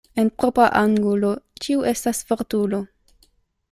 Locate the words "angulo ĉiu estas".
0.85-2.25